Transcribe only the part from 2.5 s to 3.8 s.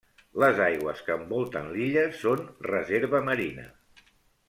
Reserva Marina.